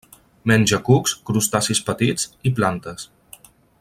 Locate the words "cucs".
0.87-1.13